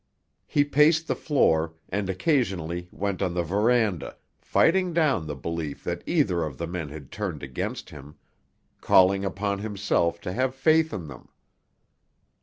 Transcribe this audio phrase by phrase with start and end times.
[0.47, 6.01] He paced the floor, and occasionally went on the veranda, fighting down the belief that
[6.07, 8.15] either of the men had turned against him,
[8.81, 11.29] calling upon himself to have faith in them.